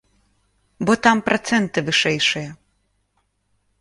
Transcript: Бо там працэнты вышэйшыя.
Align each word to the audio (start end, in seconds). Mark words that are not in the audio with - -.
Бо 0.89 0.95
там 1.07 1.21
працэнты 1.29 1.79
вышэйшыя. 1.91 2.49